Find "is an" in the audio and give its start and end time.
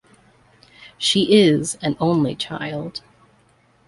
1.43-1.95